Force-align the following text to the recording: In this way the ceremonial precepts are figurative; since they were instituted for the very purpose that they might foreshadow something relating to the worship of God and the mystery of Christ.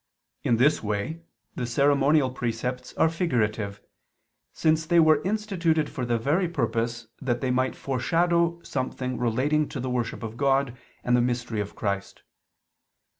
In 0.41 0.57
this 0.57 0.81
way 0.81 1.21
the 1.53 1.67
ceremonial 1.67 2.31
precepts 2.31 2.91
are 2.95 3.07
figurative; 3.07 3.79
since 4.51 4.83
they 4.87 4.99
were 4.99 5.21
instituted 5.21 5.91
for 5.91 6.07
the 6.07 6.17
very 6.17 6.49
purpose 6.49 7.05
that 7.21 7.39
they 7.39 7.51
might 7.51 7.75
foreshadow 7.75 8.59
something 8.63 9.19
relating 9.19 9.69
to 9.69 9.79
the 9.79 9.91
worship 9.91 10.23
of 10.23 10.37
God 10.37 10.75
and 11.03 11.15
the 11.15 11.21
mystery 11.21 11.61
of 11.61 11.75
Christ. 11.75 12.23